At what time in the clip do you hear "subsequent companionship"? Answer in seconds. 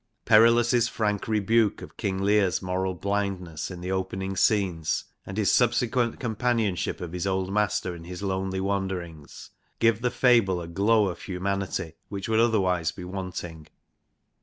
5.51-7.01